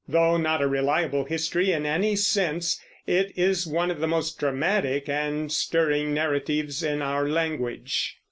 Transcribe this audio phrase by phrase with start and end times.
[0.07, 5.07] Though not a reliable history in any sense, it is one of the most dramatic
[5.07, 8.17] and stirring narratives in our language.